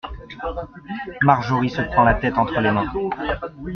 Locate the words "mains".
2.71-2.91